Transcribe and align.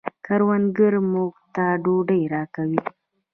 کروندګر 0.25 0.93
موږ 1.11 1.33
ته 1.55 1.65
ډوډۍ 1.83 2.21
راکوي 2.33 2.81